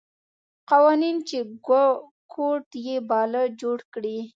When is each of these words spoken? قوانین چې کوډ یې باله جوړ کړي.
قوانین 0.69 1.17
چې 1.27 1.37
کوډ 2.35 2.65
یې 2.87 2.97
باله 3.09 3.43
جوړ 3.61 3.77
کړي. 3.93 4.19